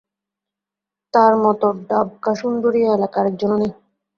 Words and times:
তার 1.13 1.33
মতো 1.43 1.67
ডাবকা 1.89 2.31
সুন্দরী 2.41 2.79
এই 2.83 2.91
এলাকায় 2.95 3.21
আর 3.21 3.29
একজনও 3.31 3.57
নেই। 3.61 3.71